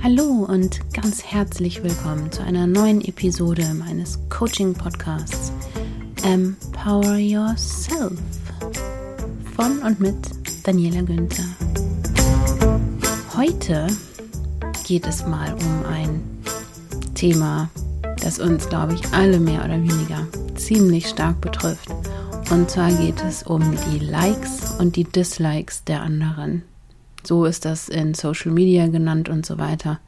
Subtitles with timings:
[0.00, 5.52] Hallo und ganz herzlich willkommen zu einer neuen Episode meines Coaching-Podcasts
[6.22, 8.16] Empower Yourself
[9.56, 10.14] von und mit
[10.62, 11.44] Daniela Günther.
[13.36, 13.88] Heute
[14.86, 16.20] geht es mal um ein
[17.14, 17.68] Thema,
[18.22, 21.88] das uns, glaube ich, alle mehr oder weniger ziemlich stark betrifft.
[22.50, 26.62] Und zwar geht es um die Likes und die Dislikes der anderen.
[27.28, 30.00] So ist das in Social Media genannt und so weiter.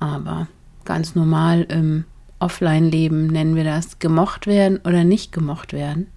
[0.00, 0.48] Aber
[0.84, 2.04] ganz normal im
[2.40, 6.08] Offline-Leben nennen wir das gemocht werden oder nicht gemocht werden.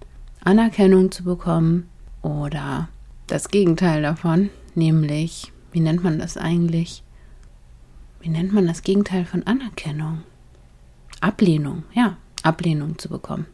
[0.44, 1.88] Anerkennung zu bekommen
[2.20, 2.90] oder
[3.28, 7.02] das Gegenteil davon, nämlich, wie nennt man das eigentlich?
[8.20, 10.18] Wie nennt man das Gegenteil von Anerkennung?
[11.22, 13.46] Ablehnung, ja, Ablehnung zu bekommen.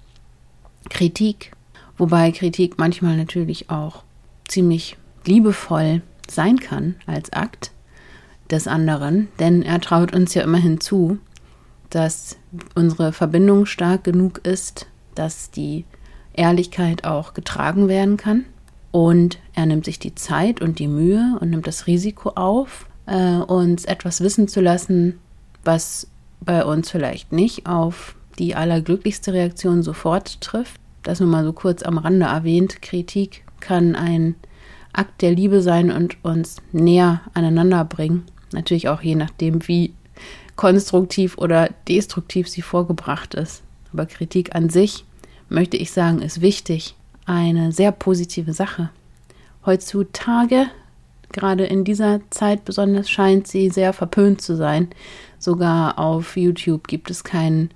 [0.91, 1.53] Kritik,
[1.97, 4.03] wobei Kritik manchmal natürlich auch
[4.49, 7.73] ziemlich liebevoll sein kann als Akt
[8.51, 11.19] des anderen, denn er traut uns ja immerhin zu,
[11.91, 12.37] dass
[12.75, 15.85] unsere Verbindung stark genug ist, dass die
[16.35, 18.45] Ehrlichkeit auch getragen werden kann.
[18.91, 23.37] Und er nimmt sich die Zeit und die Mühe und nimmt das Risiko auf, äh,
[23.37, 25.19] uns etwas wissen zu lassen,
[25.65, 26.09] was
[26.41, 30.81] bei uns vielleicht nicht auf die allerglücklichste Reaktion sofort trifft.
[31.03, 32.81] Das nur mal so kurz am Rande erwähnt.
[32.81, 34.37] Kritik kann ein
[34.93, 38.25] Akt der Liebe sein und uns näher aneinander bringen.
[38.53, 39.93] Natürlich auch je nachdem, wie
[40.57, 43.63] konstruktiv oder destruktiv sie vorgebracht ist.
[43.93, 45.05] Aber Kritik an sich,
[45.49, 46.95] möchte ich sagen, ist wichtig.
[47.27, 48.91] Eine sehr positive Sache.
[49.65, 50.67] Heutzutage,
[51.33, 54.89] gerade in dieser Zeit besonders, scheint sie sehr verpönt zu sein.
[55.39, 57.71] Sogar auf YouTube gibt es keinen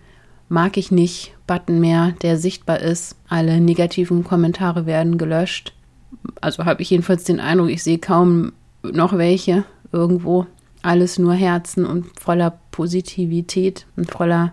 [0.48, 3.16] Mag ich nicht Button mehr, der sichtbar ist.
[3.26, 5.72] Alle negativen Kommentare werden gelöscht
[6.40, 10.46] also habe ich jedenfalls den Eindruck, ich sehe kaum noch welche irgendwo.
[10.82, 14.52] Alles nur Herzen und voller Positivität und voller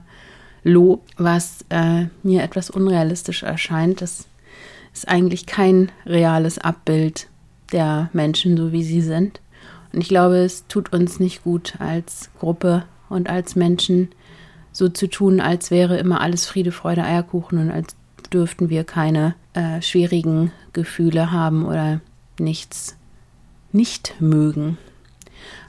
[0.64, 4.02] Lob, was äh, mir etwas unrealistisch erscheint.
[4.02, 4.28] Das
[4.94, 7.28] ist eigentlich kein reales Abbild
[7.72, 9.42] der Menschen, so wie sie sind.
[9.94, 14.10] Und ich glaube, es tut uns nicht gut als Gruppe und als Menschen
[14.72, 17.96] so zu tun, als wäre immer alles Friede, Freude, Eierkuchen und als
[18.32, 22.02] dürften wir keine äh, schwierigen Gefühle haben oder
[22.40, 22.98] nichts
[23.72, 24.78] nicht mögen.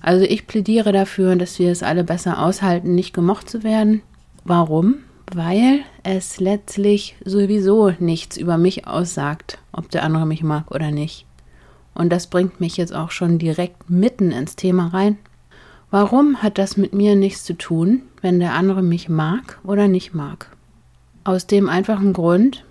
[0.01, 4.03] Also ich plädiere dafür, dass wir es alle besser aushalten, nicht gemocht zu werden.
[4.45, 4.97] Warum?
[5.33, 11.27] Weil es letztlich sowieso nichts über mich aussagt, ob der andere mich mag oder nicht.
[11.95, 15.19] Und das bringt mich jetzt auch schon direkt mitten ins Thema rein.
[15.91, 20.15] Warum hat das mit mir nichts zu tun, wenn der andere mich mag oder nicht
[20.15, 20.57] mag?
[21.25, 22.65] Aus dem einfachen Grund,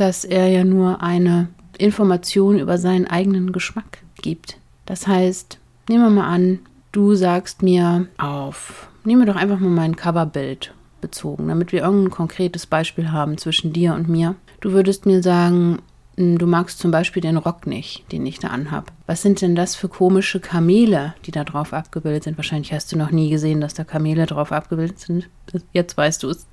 [0.00, 4.56] dass er ja nur eine Information über seinen eigenen Geschmack gibt.
[4.86, 6.60] Das heißt, nehmen wir mal an,
[6.92, 12.10] du sagst mir auf, nehmen wir doch einfach mal mein Coverbild bezogen, damit wir irgendein
[12.10, 14.34] konkretes Beispiel haben zwischen dir und mir.
[14.60, 15.78] Du würdest mir sagen,
[16.16, 18.92] hm, du magst zum Beispiel den Rock nicht, den ich da anhab.
[19.06, 22.36] Was sind denn das für komische Kamele, die da drauf abgebildet sind?
[22.36, 25.28] Wahrscheinlich hast du noch nie gesehen, dass da Kamele drauf abgebildet sind.
[25.72, 26.46] Jetzt weißt du es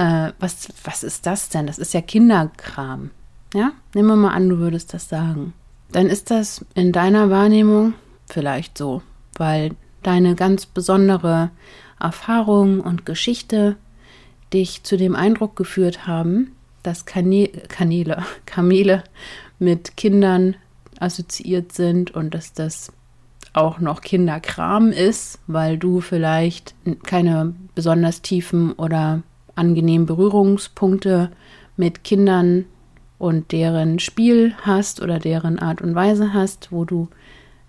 [0.00, 1.66] äh, was, was ist das denn?
[1.66, 3.10] Das ist ja Kinderkram.
[3.52, 5.52] Ja, nehmen wir mal an, du würdest das sagen.
[5.92, 7.92] Dann ist das in deiner Wahrnehmung
[8.26, 9.02] vielleicht so,
[9.36, 9.72] weil
[10.02, 11.50] deine ganz besondere
[11.98, 13.76] Erfahrung und Geschichte
[14.54, 19.04] dich zu dem Eindruck geführt haben, dass Kane Kanäle, Kamele
[19.58, 20.56] mit Kindern
[20.98, 22.92] assoziiert sind und dass das
[23.52, 29.22] auch noch Kinderkram ist, weil du vielleicht keine besonders tiefen oder
[29.60, 31.30] angenehmen Berührungspunkte
[31.76, 32.64] mit Kindern
[33.18, 37.08] und deren Spiel hast oder deren Art und Weise hast, wo du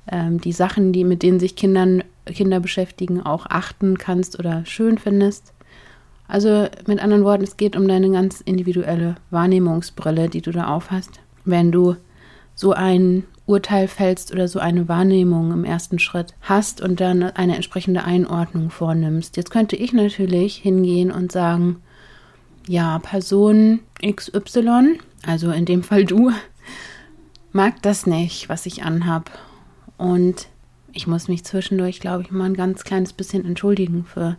[0.10, 4.98] ähm, die Sachen, die mit denen sich Kindern, Kinder beschäftigen, auch achten kannst oder schön
[4.98, 5.54] findest.
[6.28, 11.20] Also mit anderen Worten, es geht um deine ganz individuelle Wahrnehmungsbrille, die du da aufhast.
[11.44, 11.98] Wenn du
[12.56, 17.56] so ein Urteil fällst oder so eine Wahrnehmung im ersten Schritt hast und dann eine
[17.56, 19.36] entsprechende Einordnung vornimmst.
[19.36, 21.82] Jetzt könnte ich natürlich hingehen und sagen,
[22.68, 26.32] ja, Person XY, also in dem Fall du,
[27.52, 29.30] mag das nicht, was ich anhab.
[29.98, 30.48] Und
[30.94, 34.38] ich muss mich zwischendurch, glaube ich, mal ein ganz kleines bisschen entschuldigen für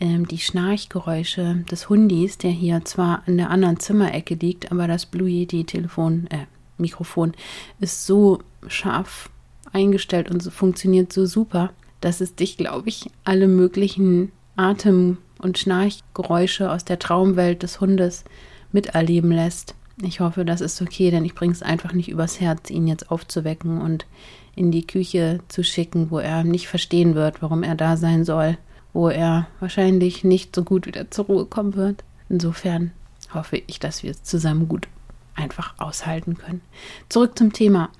[0.00, 5.06] ähm, die Schnarchgeräusche des Hundis, der hier zwar in der anderen Zimmerecke liegt, aber das
[5.06, 6.46] Blue Yeti Telefon, äh,
[6.78, 7.32] Mikrofon
[7.80, 9.30] ist so scharf
[9.72, 11.70] eingestellt und so, funktioniert so super,
[12.00, 18.24] dass es dich, glaube ich, alle möglichen Atem- und Schnarchgeräusche aus der Traumwelt des Hundes
[18.72, 19.74] miterleben lässt.
[20.02, 23.10] Ich hoffe, das ist okay, denn ich bringe es einfach nicht übers Herz, ihn jetzt
[23.10, 24.06] aufzuwecken und
[24.54, 28.58] in die Küche zu schicken, wo er nicht verstehen wird, warum er da sein soll,
[28.92, 32.04] wo er wahrscheinlich nicht so gut wieder zur Ruhe kommen wird.
[32.28, 32.92] Insofern
[33.32, 34.88] hoffe ich, dass wir es zusammen gut
[35.36, 36.60] einfach aushalten können.
[37.08, 37.90] Zurück zum Thema.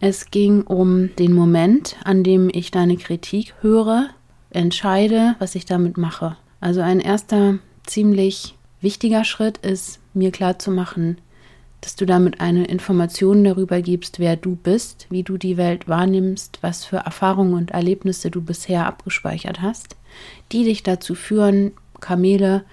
[0.00, 4.08] Es ging um den Moment, an dem ich deine Kritik höre,
[4.50, 6.36] entscheide, was ich damit mache.
[6.60, 11.18] Also ein erster ziemlich wichtiger Schritt ist, mir klar zu machen,
[11.80, 16.58] dass du damit eine Information darüber gibst, wer du bist, wie du die Welt wahrnimmst,
[16.62, 19.96] was für Erfahrungen und Erlebnisse du bisher abgespeichert hast,
[20.52, 22.64] die dich dazu führen, Kamele,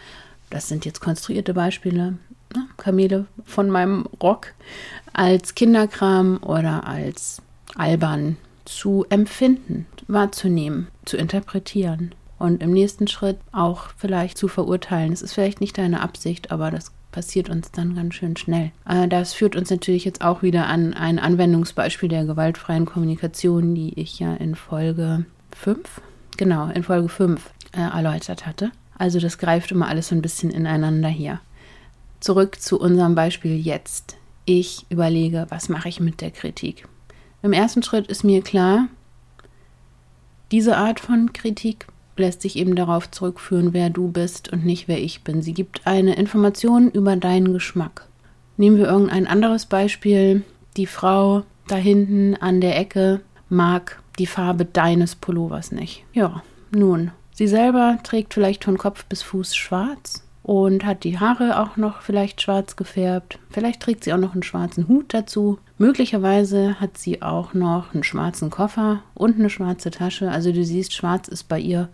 [0.50, 2.18] das sind jetzt konstruierte Beispiele,
[2.56, 4.54] ne, Kamele von meinem Rock,
[5.14, 7.42] als Kinderkram oder als
[7.76, 15.12] albern zu empfinden, wahrzunehmen, zu interpretieren und im nächsten Schritt auch vielleicht zu verurteilen.
[15.12, 18.72] Es ist vielleicht nicht deine Absicht, aber das passiert uns dann ganz schön schnell.
[18.88, 24.00] Äh, das führt uns natürlich jetzt auch wieder an ein Anwendungsbeispiel der gewaltfreien Kommunikation, die
[24.00, 26.02] ich ja in Folge 5,
[26.38, 28.72] genau, in Folge 5 äh, erläutert hatte.
[28.98, 31.40] Also das greift immer alles so ein bisschen ineinander hier.
[32.20, 34.18] Zurück zu unserem Beispiel jetzt.
[34.46, 36.88] Ich überlege, was mache ich mit der Kritik.
[37.42, 38.88] Im ersten Schritt ist mir klar,
[40.52, 41.88] diese Art von Kritik
[42.18, 45.42] lässt sich eben darauf zurückführen, wer du bist und nicht wer ich bin.
[45.42, 48.08] Sie gibt eine Information über deinen Geschmack.
[48.58, 50.44] Nehmen wir irgendein anderes Beispiel.
[50.76, 56.04] Die Frau da hinten an der Ecke mag die Farbe deines Pullovers nicht.
[56.14, 57.12] Ja, nun.
[57.32, 62.02] Sie selber trägt vielleicht von Kopf bis Fuß schwarz und hat die Haare auch noch
[62.02, 63.38] vielleicht schwarz gefärbt.
[63.52, 65.60] Vielleicht trägt sie auch noch einen schwarzen Hut dazu.
[65.78, 70.32] Möglicherweise hat sie auch noch einen schwarzen Koffer und eine schwarze Tasche.
[70.32, 71.88] Also du siehst, schwarz ist bei ihr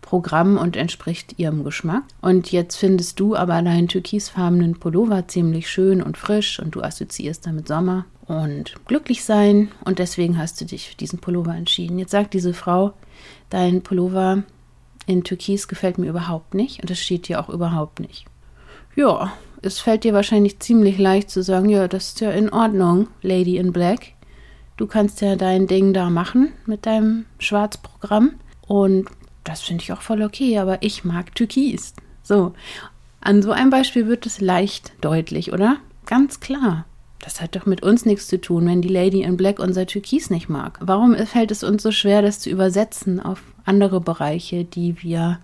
[0.00, 2.02] Programm und entspricht ihrem Geschmack.
[2.20, 7.46] Und jetzt findest du aber deinen türkisfarbenen Pullover ziemlich schön und frisch und du assoziierst
[7.46, 12.00] damit Sommer und glücklich sein und deswegen hast du dich für diesen Pullover entschieden.
[12.00, 12.92] Jetzt sagt diese Frau,
[13.50, 14.42] dein Pullover
[15.10, 18.26] in Türkis gefällt mir überhaupt nicht und das steht dir auch überhaupt nicht.
[18.96, 23.08] Ja, es fällt dir wahrscheinlich ziemlich leicht zu sagen, ja, das ist ja in Ordnung,
[23.22, 24.12] Lady in Black.
[24.76, 28.32] Du kannst ja dein Ding da machen mit deinem Schwarzprogramm.
[28.66, 29.08] Und
[29.44, 31.94] das finde ich auch voll okay, aber ich mag Türkis.
[32.22, 32.54] So,
[33.20, 35.76] an so einem Beispiel wird es leicht deutlich, oder?
[36.06, 36.86] Ganz klar.
[37.22, 40.30] Das hat doch mit uns nichts zu tun, wenn die Lady in Black unser Türkis
[40.30, 40.78] nicht mag.
[40.80, 45.38] Warum fällt es uns so schwer, das zu übersetzen auf andere Bereiche, die wir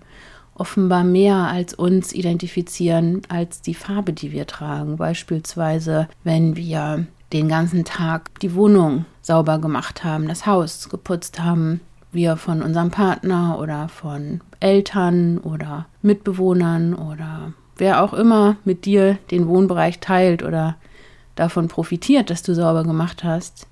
[0.59, 4.97] offenbar mehr als uns identifizieren als die Farbe, die wir tragen.
[4.97, 11.81] Beispielsweise, wenn wir den ganzen Tag die Wohnung sauber gemacht haben, das Haus geputzt haben,
[12.11, 19.17] wir von unserem Partner oder von Eltern oder Mitbewohnern oder wer auch immer mit dir
[19.29, 20.77] den Wohnbereich teilt oder
[21.39, 23.67] davon profitiert, dass du sauber gemacht hast.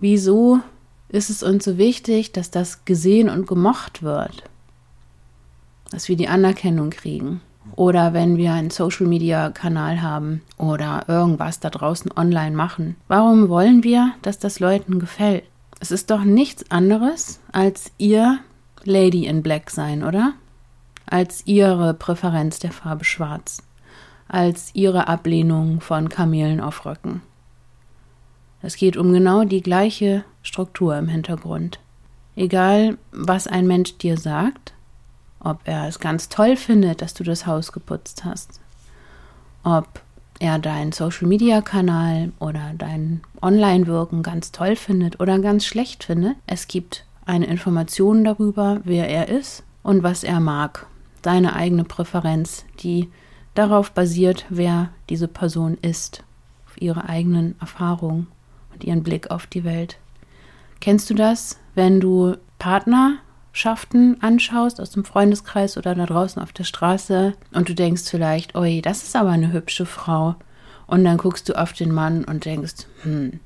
[0.00, 0.60] Wieso
[1.08, 4.44] ist es uns so wichtig, dass das gesehen und gemocht wird?
[5.90, 7.40] dass wir die Anerkennung kriegen.
[7.76, 12.96] Oder wenn wir einen Social-Media-Kanal haben oder irgendwas da draußen online machen.
[13.08, 15.44] Warum wollen wir, dass das Leuten gefällt?
[15.78, 18.38] Es ist doch nichts anderes als ihr
[18.84, 20.32] Lady in Black sein, oder?
[21.06, 23.62] Als ihre Präferenz der Farbe Schwarz.
[24.28, 27.22] Als ihre Ablehnung von Kamelen auf Röcken.
[28.60, 31.80] Es geht um genau die gleiche Struktur im Hintergrund.
[32.36, 34.74] Egal, was ein Mensch dir sagt,
[35.40, 38.60] ob er es ganz toll findet, dass du das Haus geputzt hast,
[39.62, 40.02] ob
[40.40, 46.36] er deinen Social-Media-Kanal oder dein Online-Wirken ganz toll findet oder ganz schlecht findet.
[46.46, 50.86] Es gibt eine Information darüber, wer er ist und was er mag.
[51.24, 53.08] Seine eigene Präferenz, die
[53.58, 56.22] darauf basiert, wer diese Person ist,
[56.66, 58.28] auf ihre eigenen Erfahrungen
[58.72, 59.98] und ihren Blick auf die Welt.
[60.80, 63.18] Kennst du das, wenn du Partner
[63.52, 68.54] Schaften anschaust aus dem Freundeskreis oder da draußen auf der Straße und du denkst vielleicht,
[68.54, 70.36] oi, das ist aber eine hübsche Frau.
[70.86, 73.40] Und dann guckst du auf den Mann und denkst, hm,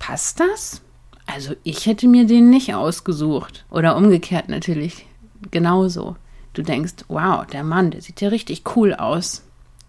[0.00, 0.82] passt das?
[1.26, 3.64] Also ich hätte mir den nicht ausgesucht.
[3.70, 5.06] Oder umgekehrt natürlich
[5.52, 6.16] genauso.
[6.58, 9.44] Du denkst, wow, der Mann, der sieht ja richtig cool aus.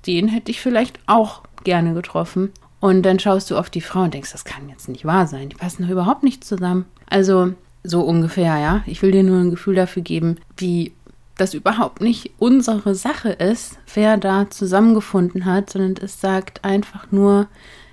[0.05, 2.51] Den hätte ich vielleicht auch gerne getroffen.
[2.79, 5.49] Und dann schaust du auf die Frau und denkst, das kann jetzt nicht wahr sein.
[5.49, 6.85] Die passen doch überhaupt nicht zusammen.
[7.09, 8.83] Also so ungefähr, ja.
[8.85, 10.93] Ich will dir nur ein Gefühl dafür geben, wie
[11.37, 17.47] das überhaupt nicht unsere Sache ist, wer da zusammengefunden hat, sondern es sagt einfach nur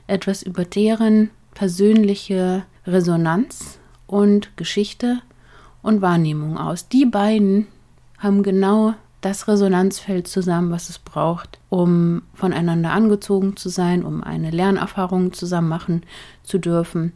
[0.06, 5.22] etwas über deren persönliche Resonanz und Geschichte
[5.80, 6.90] und Wahrnehmung aus.
[6.90, 7.68] Die beiden
[8.18, 14.50] haben genau das Resonanzfeld zusammen, was es braucht, um voneinander angezogen zu sein, um eine
[14.50, 16.02] Lernerfahrung zusammen machen
[16.42, 17.12] zu dürfen.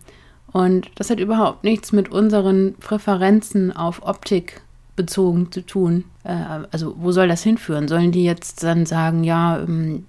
[0.53, 4.63] Und das hat überhaupt nichts mit unseren Präferenzen auf Optik
[4.97, 6.05] bezogen zu tun.
[6.25, 7.89] Äh, also wo soll das hinführen?
[7.89, 10.07] Sollen die jetzt dann sagen, ja, ähm,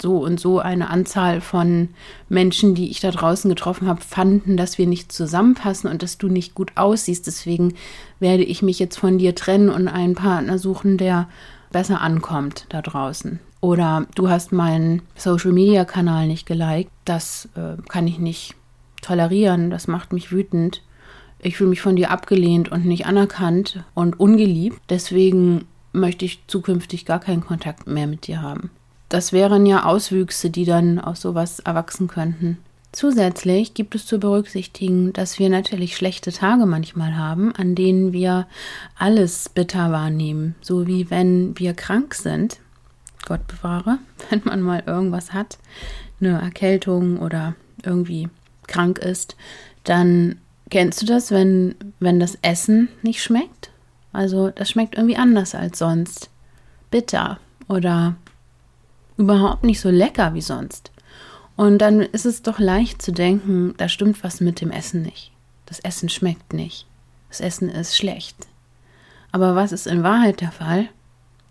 [0.00, 1.88] so und so eine Anzahl von
[2.28, 6.28] Menschen, die ich da draußen getroffen habe, fanden, dass wir nicht zusammenpassen und dass du
[6.28, 7.26] nicht gut aussiehst.
[7.26, 7.74] Deswegen
[8.20, 11.28] werde ich mich jetzt von dir trennen und einen Partner suchen, der
[11.72, 13.40] besser ankommt da draußen.
[13.60, 16.92] Oder du hast meinen Social-Media-Kanal nicht geliked.
[17.04, 18.54] Das äh, kann ich nicht
[19.02, 19.70] tolerieren.
[19.70, 20.82] Das macht mich wütend.
[21.40, 24.80] Ich fühle mich von dir abgelehnt und nicht anerkannt und ungeliebt.
[24.88, 28.70] Deswegen möchte ich zukünftig gar keinen Kontakt mehr mit dir haben.
[29.08, 32.58] Das wären ja Auswüchse, die dann aus sowas erwachsen könnten.
[32.92, 38.46] Zusätzlich gibt es zu berücksichtigen, dass wir natürlich schlechte Tage manchmal haben, an denen wir
[38.98, 42.58] alles bitter wahrnehmen, so wie wenn wir krank sind.
[43.26, 43.98] Gott bewahre,
[44.30, 45.58] wenn man mal irgendwas hat,
[46.20, 48.28] eine Erkältung oder irgendwie
[48.66, 49.36] krank ist,
[49.84, 50.38] dann
[50.70, 53.70] kennst du das, wenn, wenn das Essen nicht schmeckt?
[54.12, 56.30] Also das schmeckt irgendwie anders als sonst.
[56.90, 57.38] Bitter
[57.68, 58.16] oder
[59.18, 60.90] überhaupt nicht so lecker wie sonst.
[61.56, 65.32] Und dann ist es doch leicht zu denken, da stimmt was mit dem Essen nicht.
[65.66, 66.86] Das Essen schmeckt nicht.
[67.28, 68.46] Das Essen ist schlecht.
[69.32, 70.88] Aber was ist in Wahrheit der Fall?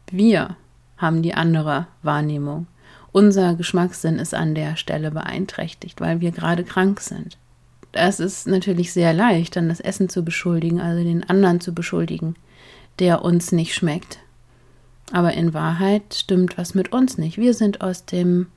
[0.09, 0.55] Wir
[0.97, 2.67] haben die andere Wahrnehmung.
[3.11, 7.37] Unser Geschmackssinn ist an der Stelle beeinträchtigt, weil wir gerade krank sind.
[7.91, 12.35] Es ist natürlich sehr leicht, dann das Essen zu beschuldigen, also den anderen zu beschuldigen,
[12.99, 14.19] der uns nicht schmeckt.
[15.11, 17.37] Aber in Wahrheit stimmt was mit uns nicht.
[17.37, 18.47] Wir sind aus dem,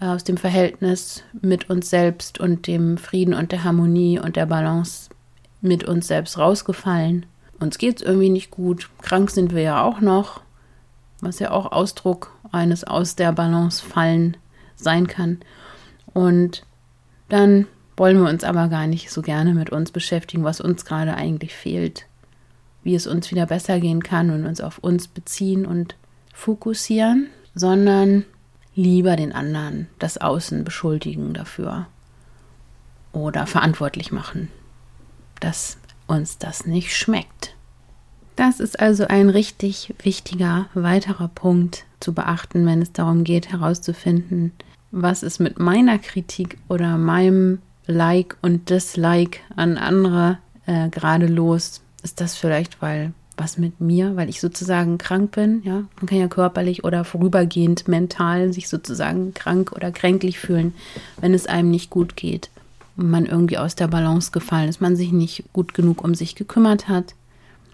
[0.00, 4.46] äh, aus dem Verhältnis mit uns selbst und dem Frieden und der Harmonie und der
[4.46, 5.10] Balance
[5.60, 7.26] mit uns selbst rausgefallen.
[7.60, 8.88] Uns geht es irgendwie nicht gut.
[9.02, 10.40] Krank sind wir ja auch noch,
[11.20, 14.36] was ja auch Ausdruck eines aus der Balance fallen
[14.76, 15.40] sein kann.
[16.12, 16.64] Und
[17.28, 17.66] dann
[17.96, 21.54] wollen wir uns aber gar nicht so gerne mit uns beschäftigen, was uns gerade eigentlich
[21.54, 22.05] fehlt
[22.86, 25.96] wie es uns wieder besser gehen kann und uns auf uns beziehen und
[26.32, 28.24] fokussieren, sondern
[28.76, 31.88] lieber den anderen, das Außen beschuldigen dafür
[33.12, 34.50] oder verantwortlich machen,
[35.40, 37.56] dass uns das nicht schmeckt.
[38.36, 44.52] Das ist also ein richtig wichtiger weiterer Punkt zu beachten, wenn es darum geht herauszufinden,
[44.92, 51.80] was ist mit meiner Kritik oder meinem Like und Dislike an andere äh, gerade los,
[52.06, 55.84] ist das vielleicht, weil was mit mir, weil ich sozusagen krank bin, ja.
[55.96, 60.72] Man kann ja körperlich oder vorübergehend mental sich sozusagen krank oder kränklich fühlen,
[61.20, 62.48] wenn es einem nicht gut geht
[62.96, 66.88] man irgendwie aus der Balance gefallen ist, man sich nicht gut genug um sich gekümmert
[66.88, 67.14] hat,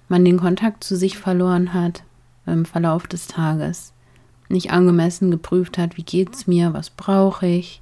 [0.09, 2.03] man den Kontakt zu sich verloren hat
[2.45, 3.93] im Verlauf des Tages,
[4.49, 7.81] nicht angemessen geprüft hat, wie geht's mir, was brauche ich.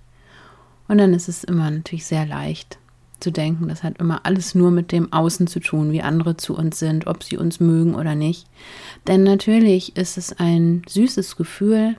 [0.86, 2.78] Und dann ist es immer natürlich sehr leicht,
[3.20, 3.68] zu denken.
[3.68, 7.06] Das hat immer alles nur mit dem Außen zu tun, wie andere zu uns sind,
[7.06, 8.46] ob sie uns mögen oder nicht.
[9.06, 11.96] Denn natürlich ist es ein süßes Gefühl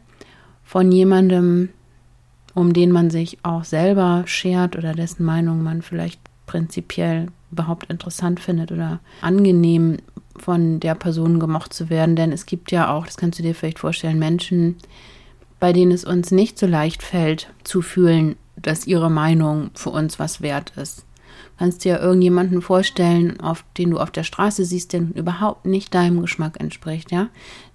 [0.63, 1.69] von jemandem,
[2.53, 8.39] um den man sich auch selber schert oder dessen Meinung man vielleicht prinzipiell überhaupt interessant
[8.39, 9.97] findet oder angenehm
[10.37, 12.15] von der Person gemocht zu werden.
[12.15, 14.77] Denn es gibt ja auch, das kannst du dir vielleicht vorstellen, Menschen,
[15.59, 20.19] bei denen es uns nicht so leicht fällt zu fühlen, dass ihre Meinung für uns
[20.19, 21.05] was wert ist
[21.61, 26.19] kannst dir irgendjemanden vorstellen, auf den du auf der Straße siehst, der überhaupt nicht deinem
[26.19, 27.27] Geschmack entspricht, ja,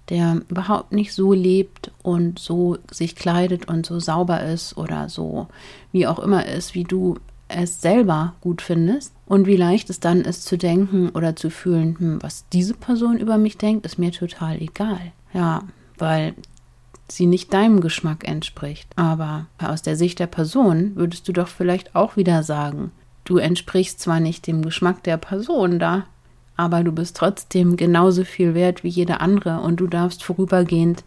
[0.09, 5.47] der überhaupt nicht so lebt und so sich kleidet und so sauber ist oder so
[5.93, 7.15] wie auch immer ist, wie du
[7.47, 11.95] es selber gut findest und wie leicht es dann ist zu denken oder zu fühlen,
[11.97, 15.13] hm, was diese Person über mich denkt, ist mir total egal.
[15.33, 15.63] Ja,
[15.97, 16.35] weil
[17.07, 18.89] sie nicht deinem Geschmack entspricht.
[18.97, 22.91] Aber aus der Sicht der Person würdest du doch vielleicht auch wieder sagen,
[23.27, 26.05] Du entsprichst zwar nicht dem Geschmack der Person da,
[26.55, 31.03] aber du bist trotzdem genauso viel wert wie jeder andere und du darfst vorübergehend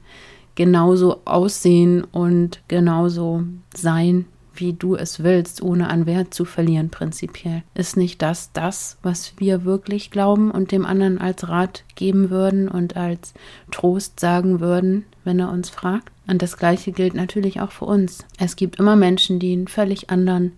[0.54, 7.62] genauso aussehen und genauso sein, wie du es willst, ohne an Wert zu verlieren, prinzipiell.
[7.72, 12.68] Ist nicht das das, was wir wirklich glauben und dem anderen als Rat geben würden
[12.68, 13.32] und als
[13.70, 16.12] Trost sagen würden, wenn er uns fragt?
[16.26, 18.26] Und das Gleiche gilt natürlich auch für uns.
[18.38, 20.52] Es gibt immer Menschen, die einen völlig anderen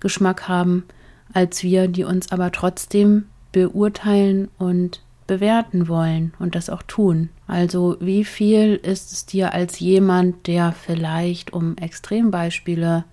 [0.00, 0.84] Geschmack haben
[1.32, 7.28] als wir, die uns aber trotzdem beurteilen und bewerten wollen und das auch tun.
[7.46, 13.04] Also wie viel ist es dir als jemand, der vielleicht, um Extrembeispiele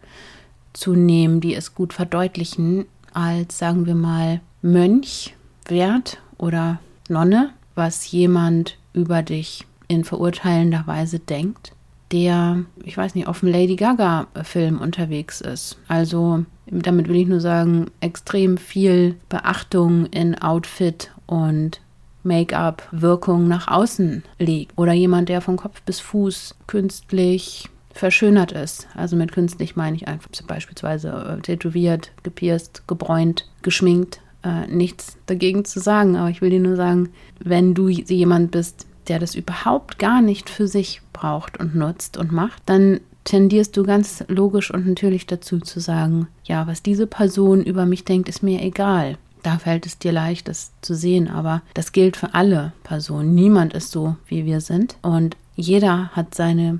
[0.73, 5.35] zu nehmen, die es gut verdeutlichen, als sagen wir mal Mönch
[5.67, 11.73] wert oder Nonne, was jemand über dich in verurteilender Weise denkt,
[12.11, 15.77] der, ich weiß nicht, auf dem Lady Gaga-Film unterwegs ist.
[15.87, 21.81] Also damit will ich nur sagen, extrem viel Beachtung in Outfit und
[22.23, 24.77] Make-up-Wirkung nach außen legt.
[24.77, 28.87] Oder jemand, der von Kopf bis Fuß künstlich verschönert ist.
[28.95, 34.21] Also mit künstlich meine ich einfach beispielsweise äh, tätowiert, gepierst, gebräunt, geschminkt.
[34.43, 38.87] Äh, nichts dagegen zu sagen, aber ich will dir nur sagen, wenn du jemand bist,
[39.09, 43.83] der das überhaupt gar nicht für sich braucht und nutzt und macht, dann tendierst du
[43.83, 48.43] ganz logisch und natürlich dazu zu sagen, ja, was diese Person über mich denkt, ist
[48.43, 49.17] mir egal.
[49.43, 53.35] Da fällt es dir leicht, das zu sehen, aber das gilt für alle Personen.
[53.35, 56.79] Niemand ist so, wie wir sind und jeder hat seine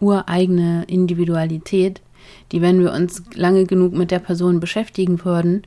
[0.00, 2.00] ureigene Individualität,
[2.50, 5.62] die, wenn wir uns lange genug mit der Person beschäftigen würden,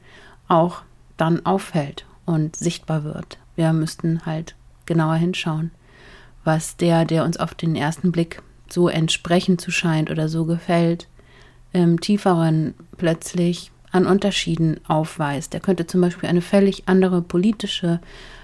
[0.48, 0.82] auch
[1.18, 3.38] dann auffällt und sichtbar wird.
[3.56, 5.72] Wir müssten halt genauer hinschauen
[6.46, 11.08] was der, der uns auf den ersten Blick so entsprechend zu scheint oder so gefällt,
[11.74, 15.54] im tieferen plötzlich an Unterschieden aufweist.
[15.54, 18.00] Er könnte zum Beispiel eine völlig andere politische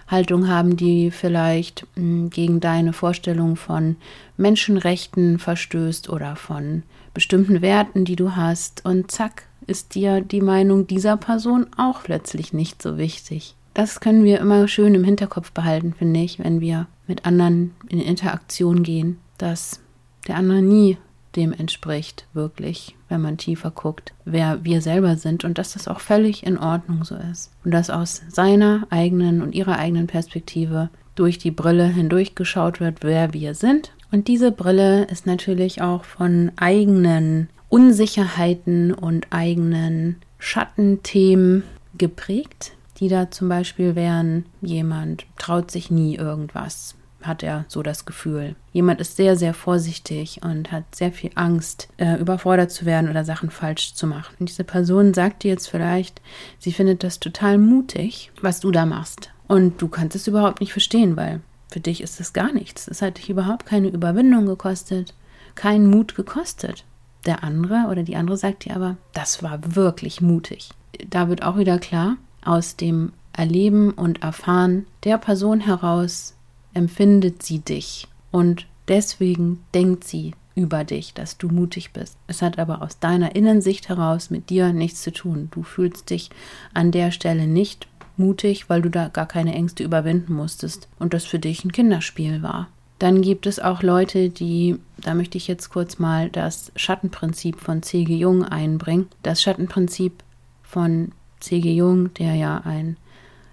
[0.07, 3.95] Haltung haben, die vielleicht hm, gegen deine Vorstellung von
[4.37, 8.85] Menschenrechten verstößt oder von bestimmten Werten, die du hast.
[8.85, 14.23] Und zack, ist dir die Meinung dieser Person auch plötzlich nicht so wichtig das können
[14.23, 19.17] wir immer schön im Hinterkopf behalten, finde ich, wenn wir mit anderen in Interaktion gehen,
[19.37, 19.81] dass
[20.27, 20.97] der andere nie
[21.35, 25.99] dem entspricht, wirklich, wenn man tiefer guckt, wer wir selber sind und dass das auch
[25.99, 27.51] völlig in Ordnung so ist.
[27.63, 33.33] Und dass aus seiner eigenen und ihrer eigenen Perspektive durch die Brille hindurchgeschaut wird, wer
[33.33, 33.93] wir sind.
[34.11, 41.63] Und diese Brille ist natürlich auch von eigenen Unsicherheiten und eigenen Schattenthemen
[41.97, 48.05] geprägt, die da zum Beispiel wären, jemand traut sich nie irgendwas, hat er so das
[48.05, 48.55] Gefühl.
[48.71, 53.25] Jemand ist sehr, sehr vorsichtig und hat sehr viel Angst, äh, überfordert zu werden oder
[53.25, 54.35] Sachen falsch zu machen.
[54.39, 56.21] Und diese Person sagt dir jetzt vielleicht,
[56.59, 59.31] sie findet das total mutig, was du da machst.
[59.47, 62.87] Und du kannst es überhaupt nicht verstehen, weil für dich ist das gar nichts.
[62.87, 65.15] Es hat dich überhaupt keine Überwindung gekostet,
[65.55, 66.85] keinen Mut gekostet.
[67.25, 70.69] Der andere oder die andere sagt dir aber, das war wirklich mutig.
[71.07, 76.35] Da wird auch wieder klar, aus dem Erleben und Erfahren der Person heraus
[76.73, 82.17] empfindet sie dich und deswegen denkt sie über dich, dass du mutig bist.
[82.27, 85.49] Es hat aber aus deiner Innensicht heraus mit dir nichts zu tun.
[85.51, 86.29] Du fühlst dich
[86.73, 91.25] an der Stelle nicht mutig, weil du da gar keine Ängste überwinden musstest und das
[91.25, 92.67] für dich ein Kinderspiel war.
[92.99, 97.81] Dann gibt es auch Leute, die, da möchte ich jetzt kurz mal das Schattenprinzip von
[97.81, 98.15] C.G.
[98.15, 99.07] Jung einbringen.
[99.23, 100.23] Das Schattenprinzip
[100.61, 101.73] von C.G.
[101.73, 102.97] Jung, der ja ein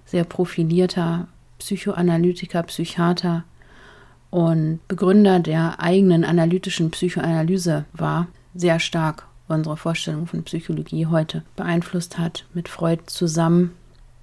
[0.05, 1.27] sehr profilierter
[1.59, 3.45] Psychoanalytiker, Psychiater
[4.31, 12.19] und Begründer der eigenen analytischen Psychoanalyse war, sehr stark unsere Vorstellung von Psychologie heute beeinflusst
[12.19, 13.73] hat, mit Freud zusammen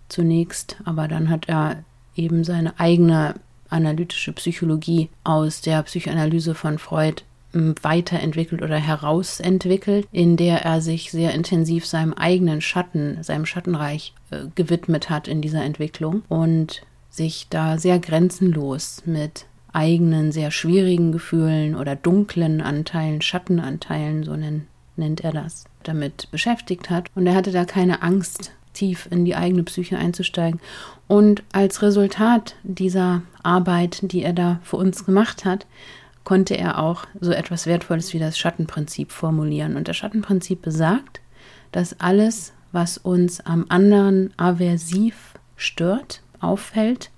[0.08, 1.84] zunächst, aber dann hat er
[2.16, 3.36] eben seine eigene
[3.70, 7.24] analytische Psychologie aus der Psychoanalyse von Freud
[7.82, 14.46] weiterentwickelt oder herausentwickelt, in der er sich sehr intensiv seinem eigenen Schatten, seinem Schattenreich äh,
[14.56, 21.76] gewidmet hat in dieser Entwicklung und sich da sehr grenzenlos mit eigenen, sehr schwierigen Gefühlen
[21.76, 24.66] oder dunklen Anteilen, Schattenanteilen, so nennt,
[24.96, 27.10] nennt er das, damit beschäftigt hat.
[27.16, 30.60] Und er hatte da keine Angst, tief in die eigene Psyche einzusteigen.
[31.08, 35.66] Und als Resultat dieser Arbeit, die er da für uns gemacht hat,
[36.26, 39.78] konnte er auch so etwas Wertvolles wie das Schattenprinzip formulieren.
[39.78, 41.22] Und das Schattenprinzip besagt,
[41.72, 47.12] dass alles, was uns am anderen aversiv stört, auffällt,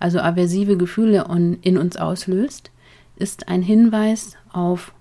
[0.00, 1.26] also aversive Gefühle
[1.62, 2.72] in uns auslöst,
[3.16, 4.92] ist ein Hinweis auf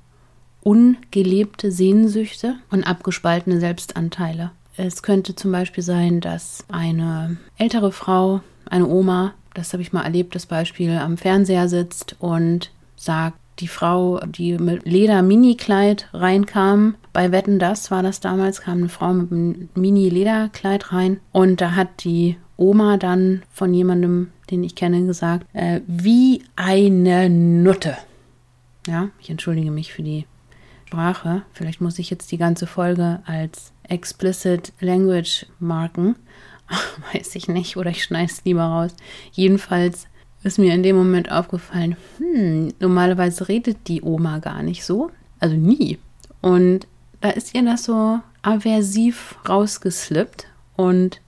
[0.62, 4.52] ungelebte Sehnsüchte und abgespaltene Selbstanteile.
[4.76, 10.04] Es könnte zum Beispiel sein, dass eine ältere Frau, eine Oma, das habe ich mal
[10.04, 16.96] erlebt, das Beispiel, am Fernseher sitzt und sagt die Frau, die mit Leder-Mini-Kleid reinkam.
[17.14, 21.20] Bei Wetten, das war das damals, kam eine Frau mit einem Mini-Lederkleid rein.
[21.32, 27.30] Und da hat die Oma dann von jemandem, den ich kenne, gesagt, äh, wie eine
[27.30, 27.98] Nutte.
[28.88, 30.26] Ja, ich entschuldige mich für die
[30.86, 31.44] Sprache.
[31.52, 36.16] Vielleicht muss ich jetzt die ganze Folge als explicit language marken.
[37.14, 38.96] Weiß ich nicht, oder ich schneide es lieber raus.
[39.32, 40.08] Jedenfalls
[40.48, 45.56] ist mir in dem Moment aufgefallen, hm, normalerweise redet die Oma gar nicht so, also
[45.56, 46.00] nie.
[46.42, 46.88] Und
[47.22, 51.22] da ist ihr das so aversiv rausgeslippt und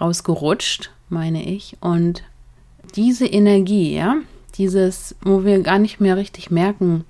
[0.00, 1.76] rausgerutscht, meine ich.
[1.80, 2.22] Und
[2.94, 4.16] diese Energie, ja,
[4.56, 7.04] Dieses, wo wir gar nicht mehr richtig merken,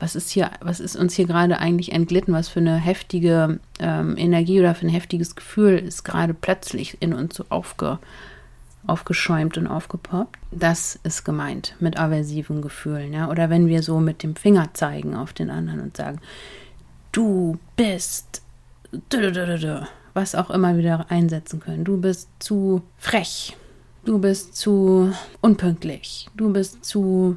[0.00, 4.16] was ist hier, was ist uns hier gerade eigentlich entglitten, was für eine heftige ähm,
[4.16, 7.98] Energie oder für ein heftiges Gefühl ist gerade plötzlich in uns so aufge,
[8.88, 10.38] aufgeschäumt und aufgepoppt.
[10.50, 13.28] Das ist gemeint mit aversiven Gefühlen, ja.
[13.30, 16.20] Oder wenn wir so mit dem Finger zeigen auf den anderen und sagen,
[17.12, 18.42] du bist
[20.14, 21.84] was auch immer wieder einsetzen können.
[21.84, 23.56] Du bist zu frech.
[24.04, 26.28] Du bist zu unpünktlich.
[26.34, 27.36] Du bist zu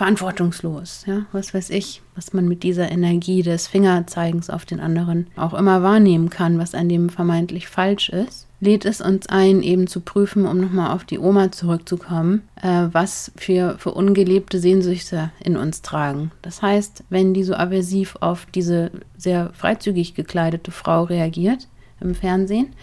[0.00, 5.26] verantwortungslos, ja, was weiß ich, was man mit dieser Energie des Fingerzeigens auf den anderen
[5.36, 9.86] auch immer wahrnehmen kann, was an dem vermeintlich falsch ist, lädt es uns ein, eben
[9.86, 15.56] zu prüfen, um nochmal auf die Oma zurückzukommen, äh, was für, für ungelebte Sehnsüchte in
[15.56, 16.30] uns tragen.
[16.42, 21.68] Das heißt, wenn die so aversiv auf diese sehr freizügig gekleidete Frau reagiert
[22.00, 22.74] im Fernsehen,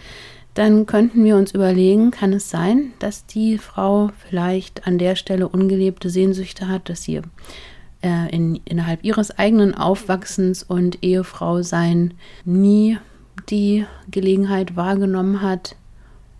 [0.54, 5.48] dann könnten wir uns überlegen, kann es sein, dass die Frau vielleicht an der Stelle
[5.48, 7.22] ungelebte Sehnsüchte hat, dass sie
[8.02, 12.14] äh, in, innerhalb ihres eigenen Aufwachsens und Ehefrau sein
[12.44, 12.98] nie
[13.48, 15.76] die Gelegenheit wahrgenommen hat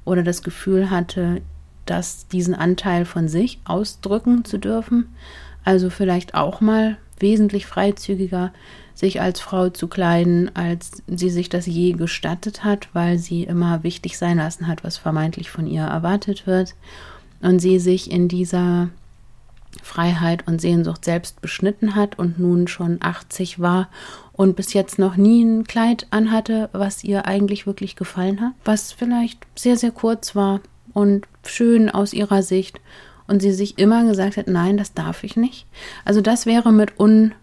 [0.05, 1.43] oder das Gefühl hatte,
[1.87, 5.15] dass diesen Anteil von sich ausdrücken zu dürfen.
[5.65, 8.53] Also vielleicht auch mal wesentlich freizügiger
[8.95, 13.85] sich als Frau zu kleiden, als sie sich das je gestattet hat, weil sie immer
[13.85, 16.75] wichtig sein lassen hat, was vermeintlich von ihr erwartet wird.
[17.41, 18.89] Und sie sich in dieser
[19.83, 23.89] Freiheit und Sehnsucht selbst beschnitten hat und nun schon 80 war
[24.33, 28.93] und bis jetzt noch nie ein Kleid anhatte, was ihr eigentlich wirklich gefallen hat, was
[28.93, 30.61] vielleicht sehr, sehr kurz war
[30.95, 32.81] und schön aus ihrer Sicht
[33.27, 35.67] und sie sich immer gesagt hat, nein, das darf ich nicht.
[36.05, 37.35] Also das wäre mit un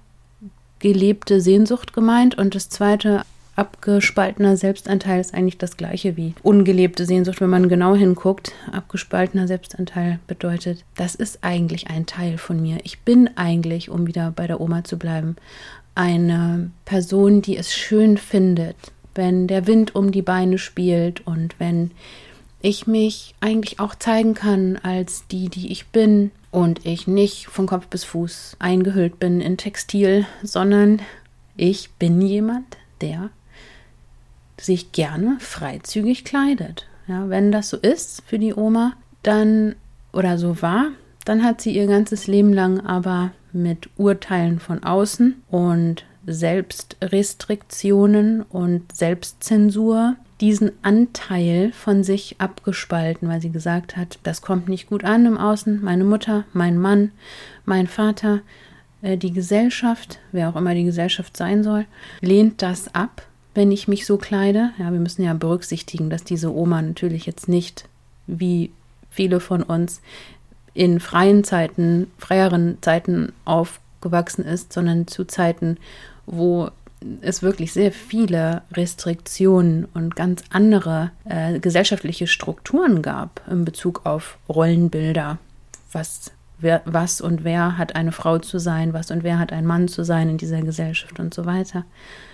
[0.80, 3.22] gelebte Sehnsucht gemeint und das zweite
[3.56, 8.52] abgespaltener Selbstanteil ist eigentlich das gleiche wie ungelebte Sehnsucht, wenn man genau hinguckt.
[8.72, 12.78] Abgespaltener Selbstanteil bedeutet, das ist eigentlich ein Teil von mir.
[12.84, 15.36] Ich bin eigentlich, um wieder bei der Oma zu bleiben,
[15.96, 18.76] eine Person, die es schön findet,
[19.16, 21.92] wenn der Wind um die Beine spielt und wenn
[22.62, 27.68] ich mich eigentlich auch zeigen kann als die, die ich bin und ich nicht von
[27.68, 31.02] Kopf bis Fuß eingehüllt bin in Textil, sondern
[31.56, 33.30] ich bin jemand, der
[34.60, 36.88] sich gerne freizügig kleidet.
[37.08, 39.76] Ja, wenn das so ist für die Oma, dann
[40.14, 40.90] oder so war,
[41.26, 48.90] dann hat sie ihr ganzes Leben lang aber mit Urteilen von außen und Selbstrestriktionen und
[48.92, 55.26] Selbstzensur diesen Anteil von sich abgespalten, weil sie gesagt hat, das kommt nicht gut an
[55.26, 57.12] im Außen, meine Mutter, mein Mann,
[57.64, 58.42] mein Vater,
[59.02, 61.86] äh, die Gesellschaft, wer auch immer die Gesellschaft sein soll,
[62.20, 64.72] lehnt das ab, wenn ich mich so kleide.
[64.78, 67.88] Ja, wir müssen ja berücksichtigen, dass diese Oma natürlich jetzt nicht
[68.28, 68.72] wie
[69.10, 70.02] viele von uns
[70.74, 75.78] in freien Zeiten, freieren Zeiten aufgewachsen ist, sondern zu Zeiten,
[76.26, 76.70] wo
[77.22, 84.38] es wirklich sehr viele Restriktionen und ganz andere äh, gesellschaftliche Strukturen gab in Bezug auf
[84.50, 85.38] Rollenbilder.
[85.92, 89.66] Was, wer, was und wer hat eine Frau zu sein, was und wer hat ein
[89.66, 91.86] Mann zu sein in dieser Gesellschaft und so weiter.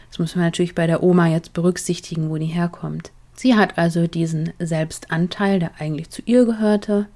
[0.10, 3.12] Das muss man natürlich bei der Oma jetzt berücksichtigen, wo die herkommt.
[3.36, 7.08] Sie hat also diesen Selbstanteil, der eigentlich zu ihr gehörte,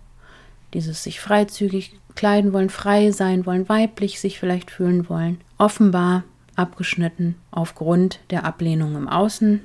[0.74, 6.24] dieses sich freizügig kleiden wollen, frei sein wollen, weiblich sich vielleicht fühlen wollen, offenbar
[6.56, 9.62] abgeschnitten aufgrund der Ablehnung im Außen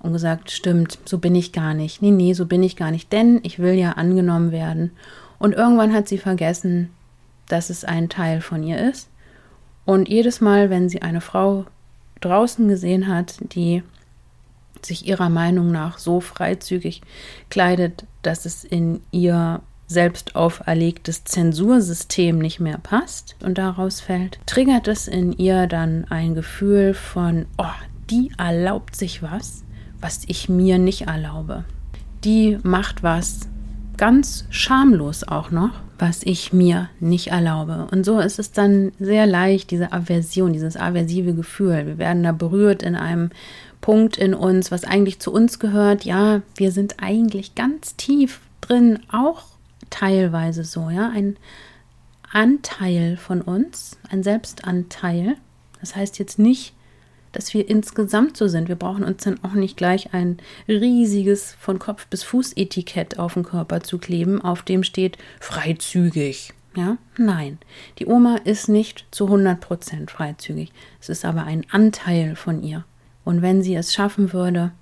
[0.00, 2.02] und gesagt, stimmt, so bin ich gar nicht.
[2.02, 4.90] Nee, nee, so bin ich gar nicht, denn ich will ja angenommen werden.
[5.38, 6.90] Und irgendwann hat sie vergessen,
[7.48, 9.08] dass es ein Teil von ihr ist.
[9.84, 11.66] Und jedes Mal, wenn sie eine Frau
[12.20, 13.82] draußen gesehen hat, die
[14.82, 17.02] sich ihrer Meinung nach so freizügig
[17.50, 24.88] kleidet, dass es in ihr selbst auferlegtes Zensursystem nicht mehr passt und daraus fällt, triggert
[24.88, 27.64] es in ihr dann ein Gefühl von, oh,
[28.10, 29.64] die erlaubt sich was,
[30.00, 31.64] was ich mir nicht erlaube.
[32.24, 33.48] Die macht was
[33.96, 37.86] ganz schamlos auch noch, was ich mir nicht erlaube.
[37.90, 41.86] Und so ist es dann sehr leicht, diese Aversion, dieses aversive Gefühl.
[41.86, 43.30] Wir werden da berührt in einem
[43.80, 46.04] Punkt in uns, was eigentlich zu uns gehört.
[46.04, 49.44] Ja, wir sind eigentlich ganz tief drin auch
[49.90, 51.36] teilweise so, ja, ein
[52.32, 55.36] Anteil von uns, ein Selbstanteil.
[55.80, 56.74] Das heißt jetzt nicht,
[57.34, 58.68] dass wir insgesamt so sind.
[58.68, 63.34] Wir brauchen uns dann auch nicht gleich ein riesiges von Kopf bis Fuß Etikett auf
[63.34, 66.52] den Körper zu kleben, auf dem steht freizügig.
[66.76, 67.58] Ja, nein.
[67.98, 70.72] Die Oma ist nicht zu 100% freizügig.
[71.00, 72.84] Es ist aber ein Anteil von ihr.
[73.24, 74.72] Und wenn sie es schaffen würde,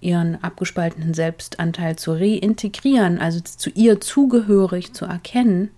[0.00, 5.70] ihren abgespaltenen Selbstanteil zu reintegrieren, also zu ihr zugehörig zu erkennen,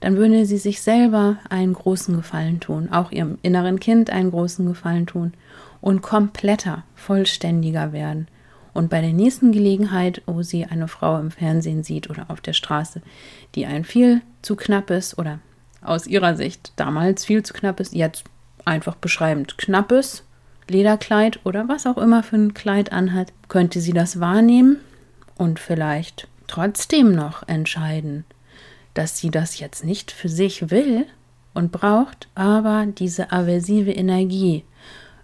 [0.00, 4.66] dann würde sie sich selber einen großen Gefallen tun, auch ihrem inneren Kind einen großen
[4.66, 5.32] Gefallen tun
[5.84, 8.26] und kompletter, vollständiger werden.
[8.72, 12.54] Und bei der nächsten Gelegenheit, wo sie eine Frau im Fernsehen sieht oder auf der
[12.54, 13.02] Straße,
[13.54, 15.40] die ein viel zu knappes oder
[15.82, 18.24] aus ihrer Sicht damals viel zu knappes, jetzt
[18.64, 20.24] einfach beschreibend knappes
[20.68, 24.78] Lederkleid oder was auch immer für ein Kleid anhat, könnte sie das wahrnehmen
[25.36, 28.24] und vielleicht trotzdem noch entscheiden,
[28.94, 31.04] dass sie das jetzt nicht für sich will
[31.52, 34.64] und braucht, aber diese aversive Energie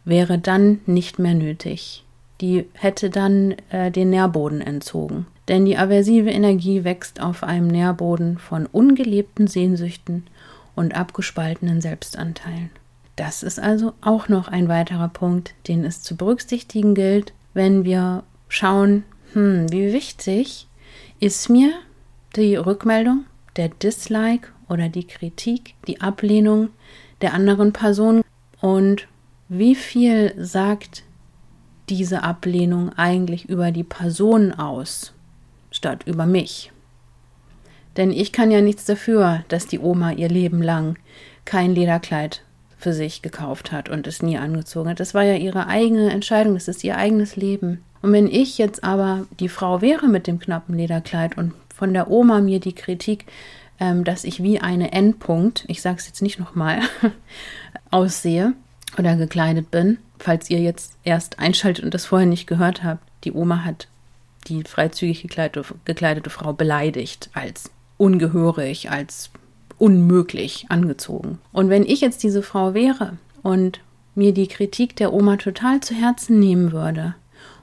[0.04, 2.04] wäre dann nicht mehr nötig.
[2.40, 5.26] Die hätte dann äh, den Nährboden entzogen.
[5.48, 10.26] Denn die aversive Energie wächst auf einem Nährboden von ungelebten Sehnsüchten
[10.74, 12.70] und abgespaltenen Selbstanteilen.
[13.16, 18.22] Das ist also auch noch ein weiterer Punkt, den es zu berücksichtigen gilt, wenn wir
[18.48, 20.68] schauen, hm, wie wichtig
[21.18, 21.72] ist mir
[22.36, 23.24] die Rückmeldung,
[23.56, 26.70] der Dislike oder die Kritik, die Ablehnung
[27.20, 28.22] der anderen Person
[28.60, 29.06] und
[29.50, 31.02] wie viel sagt
[31.88, 35.12] diese Ablehnung eigentlich über die Person aus,
[35.72, 36.70] statt über mich?
[37.96, 40.96] Denn ich kann ja nichts dafür, dass die Oma ihr Leben lang
[41.44, 42.42] kein Lederkleid
[42.78, 45.00] für sich gekauft hat und es nie angezogen hat.
[45.00, 47.82] Das war ja ihre eigene Entscheidung, das ist ihr eigenes Leben.
[48.02, 52.08] Und wenn ich jetzt aber die Frau wäre mit dem knappen Lederkleid und von der
[52.08, 53.26] Oma mir die Kritik,
[53.80, 56.82] ähm, dass ich wie eine Endpunkt, ich sage es jetzt nicht nochmal,
[57.90, 58.54] aussehe
[58.98, 63.32] oder gekleidet bin, falls ihr jetzt erst einschaltet und das vorher nicht gehört habt, die
[63.32, 63.88] Oma hat
[64.46, 69.30] die freizügig gekleidete, gekleidete Frau beleidigt als ungehörig, als
[69.78, 71.38] unmöglich angezogen.
[71.52, 73.80] Und wenn ich jetzt diese Frau wäre und
[74.14, 77.14] mir die Kritik der Oma total zu Herzen nehmen würde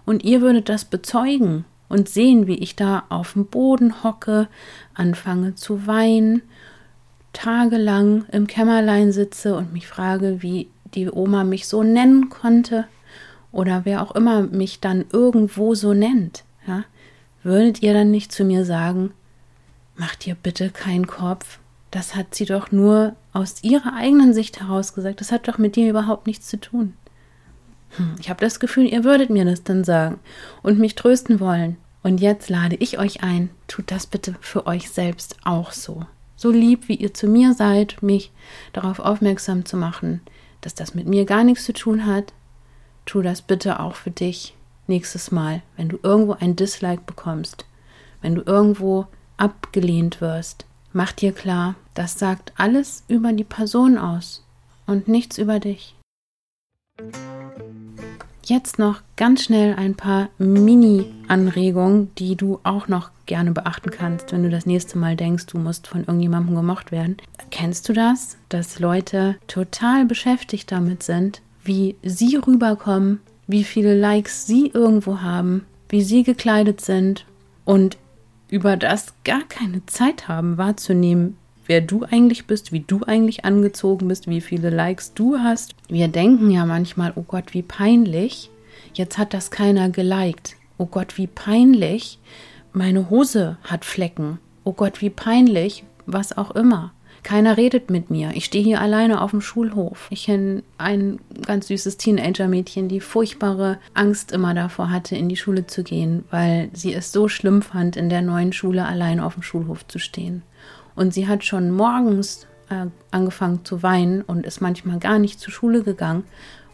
[0.05, 4.47] und ihr würdet das bezeugen und sehen, wie ich da auf dem Boden hocke,
[4.93, 6.41] anfange zu weinen,
[7.33, 12.85] tagelang im Kämmerlein sitze und mich frage, wie die Oma mich so nennen konnte
[13.51, 16.83] oder wer auch immer mich dann irgendwo so nennt, ja,
[17.43, 19.11] würdet ihr dann nicht zu mir sagen,
[19.95, 21.59] mach dir bitte keinen Kopf,
[21.91, 25.21] das hat sie doch nur aus ihrer eigenen Sicht heraus gesagt.
[25.21, 26.93] Das hat doch mit dir überhaupt nichts zu tun.
[27.91, 30.19] Hm, ich habe das Gefühl, ihr würdet mir das dann sagen
[30.61, 31.77] und mich trösten wollen.
[32.03, 36.05] Und jetzt lade ich euch ein, tut das bitte für euch selbst auch so.
[36.35, 38.31] So lieb, wie ihr zu mir seid, mich
[38.73, 40.21] darauf aufmerksam zu machen,
[40.61, 42.33] dass das mit mir gar nichts zu tun hat,
[43.05, 44.55] tu das bitte auch für dich
[44.87, 47.65] nächstes Mal, wenn du irgendwo ein Dislike bekommst,
[48.21, 50.67] wenn du irgendwo abgelehnt wirst,
[50.97, 54.43] Mach dir klar, das sagt alles über die Person aus
[54.87, 55.95] und nichts über dich.
[58.49, 64.43] Jetzt noch ganz schnell ein paar Mini-Anregungen, die du auch noch gerne beachten kannst, wenn
[64.43, 67.17] du das nächste Mal denkst, du musst von irgendjemandem gemocht werden.
[67.51, 74.47] Kennst du das, dass Leute total beschäftigt damit sind, wie sie rüberkommen, wie viele Likes
[74.47, 77.25] sie irgendwo haben, wie sie gekleidet sind
[77.65, 77.97] und
[78.47, 81.35] über das gar keine Zeit haben wahrzunehmen,
[81.67, 85.75] wer du eigentlich bist, wie du eigentlich angezogen bist, wie viele Likes du hast.
[85.87, 88.49] Wir denken ja manchmal, oh Gott, wie peinlich,
[88.93, 90.55] jetzt hat das keiner geliked.
[90.77, 92.19] Oh Gott, wie peinlich,
[92.73, 94.39] meine Hose hat Flecken.
[94.63, 96.91] Oh Gott, wie peinlich, was auch immer.
[97.23, 98.31] Keiner redet mit mir.
[98.35, 100.07] Ich stehe hier alleine auf dem Schulhof.
[100.11, 105.67] Ich kenne ein ganz süßes Teenager-Mädchen, die furchtbare Angst immer davor hatte, in die Schule
[105.67, 109.43] zu gehen, weil sie es so schlimm fand, in der neuen Schule alleine auf dem
[109.43, 110.43] Schulhof zu stehen.
[110.97, 115.53] Und sie hat schon morgens äh, angefangen zu weinen und ist manchmal gar nicht zur
[115.53, 116.25] Schule gegangen,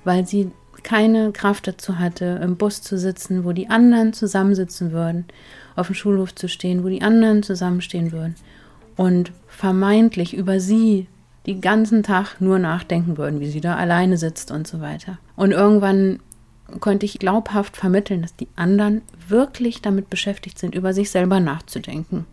[0.03, 0.49] weil sie
[0.81, 5.25] keine Kraft dazu hatte, im Bus zu sitzen, wo die anderen zusammensitzen würden,
[5.75, 8.35] auf dem Schulhof zu stehen, wo die anderen zusammenstehen würden
[8.95, 11.07] und vermeintlich über sie
[11.45, 15.19] den ganzen Tag nur nachdenken würden, wie sie da alleine sitzt und so weiter.
[15.35, 16.19] Und irgendwann
[16.79, 22.25] konnte ich glaubhaft vermitteln, dass die anderen wirklich damit beschäftigt sind, über sich selber nachzudenken.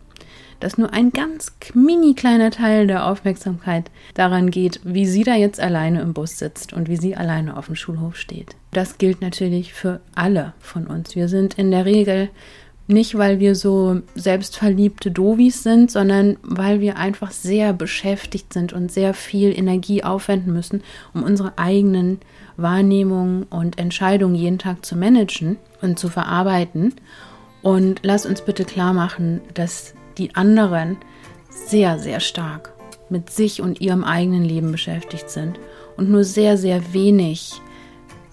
[0.61, 5.59] Dass nur ein ganz mini kleiner Teil der Aufmerksamkeit daran geht, wie sie da jetzt
[5.59, 8.55] alleine im Bus sitzt und wie sie alleine auf dem Schulhof steht.
[8.71, 11.15] Das gilt natürlich für alle von uns.
[11.15, 12.29] Wir sind in der Regel
[12.87, 18.91] nicht, weil wir so selbstverliebte Dovis sind, sondern weil wir einfach sehr beschäftigt sind und
[18.91, 22.19] sehr viel Energie aufwenden müssen, um unsere eigenen
[22.57, 26.93] Wahrnehmungen und Entscheidungen jeden Tag zu managen und zu verarbeiten.
[27.61, 30.97] Und lass uns bitte klar machen, dass die anderen
[31.49, 32.73] sehr, sehr stark
[33.09, 35.59] mit sich und ihrem eigenen Leben beschäftigt sind
[35.97, 37.61] und nur sehr, sehr wenig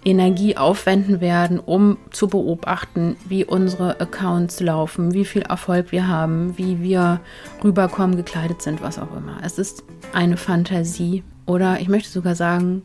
[0.05, 6.57] Energie aufwenden werden, um zu beobachten, wie unsere Accounts laufen, wie viel Erfolg wir haben,
[6.57, 7.21] wie wir
[7.63, 9.39] rüberkommen, gekleidet sind, was auch immer.
[9.43, 12.83] Es ist eine Fantasie oder ich möchte sogar sagen,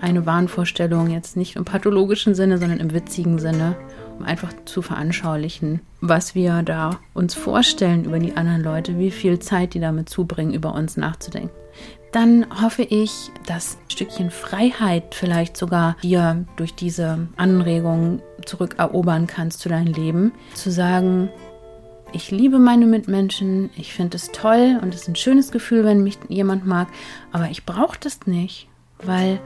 [0.00, 3.76] eine Wahnvorstellung, jetzt nicht im pathologischen Sinne, sondern im witzigen Sinne,
[4.18, 9.38] um einfach zu veranschaulichen, was wir da uns vorstellen über die anderen Leute, wie viel
[9.38, 11.62] Zeit die damit zubringen, über uns nachzudenken
[12.12, 19.60] dann hoffe ich, dass ein Stückchen Freiheit vielleicht sogar dir durch diese Anregung zurückerobern kannst
[19.60, 20.32] zu deinem Leben.
[20.52, 21.30] Zu sagen,
[22.12, 26.02] ich liebe meine Mitmenschen, ich finde es toll und es ist ein schönes Gefühl, wenn
[26.02, 26.88] mich jemand mag,
[27.32, 28.68] aber ich brauche das nicht,
[29.02, 29.40] weil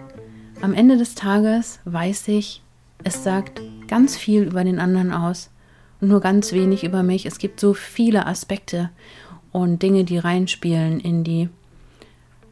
[0.61, 2.63] am Ende des Tages weiß ich,
[3.05, 5.51] es sagt ganz viel über den anderen aus
[6.01, 7.27] nur ganz wenig über mich.
[7.27, 8.91] Es gibt so viele Aspekte
[9.53, 11.49] und Dinge, die reinspielen in die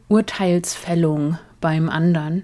[0.07, 2.43] Urteilsfällung beim anderen.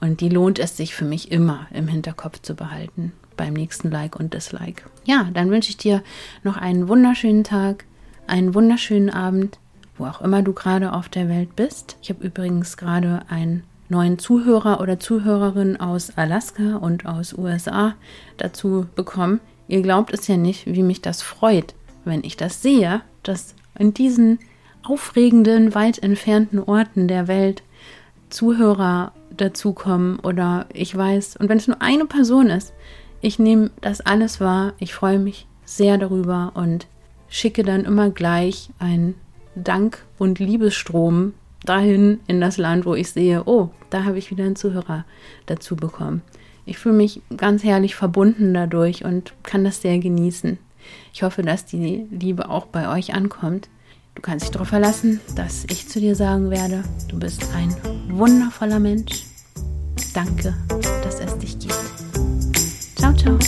[0.00, 4.16] Und die lohnt es sich für mich immer im Hinterkopf zu behalten beim nächsten Like
[4.16, 4.84] und Dislike.
[5.04, 6.02] Ja, dann wünsche ich dir
[6.42, 7.84] noch einen wunderschönen Tag,
[8.26, 9.58] einen wunderschönen Abend,
[9.96, 11.96] wo auch immer du gerade auf der Welt bist.
[12.02, 17.94] Ich habe übrigens gerade einen neuen Zuhörer oder Zuhörerin aus Alaska und aus USA
[18.38, 19.40] dazu bekommen.
[19.68, 23.94] Ihr glaubt es ja nicht, wie mich das freut, wenn ich das sehe, dass in
[23.94, 24.38] diesen
[24.82, 27.62] aufregenden, weit entfernten Orten der Welt
[28.28, 32.72] Zuhörer dazukommen oder ich weiß, und wenn es nur eine Person ist,
[33.20, 36.86] ich nehme das alles wahr, ich freue mich sehr darüber und
[37.28, 39.14] schicke dann immer gleich einen
[39.54, 44.44] Dank- und Liebesstrom dahin in das Land, wo ich sehe, oh, da habe ich wieder
[44.44, 45.04] einen Zuhörer
[45.46, 46.22] dazu bekommen.
[46.64, 50.58] Ich fühle mich ganz herrlich verbunden dadurch und kann das sehr genießen.
[51.12, 53.68] Ich hoffe, dass die Liebe auch bei euch ankommt.
[54.14, 57.74] Du kannst dich darauf verlassen, dass ich zu dir sagen werde, du bist ein
[58.08, 59.24] wundervoller Mensch.
[60.14, 60.54] Danke,
[61.02, 61.80] dass es dich gibt.
[62.96, 63.38] Ciao, ciao.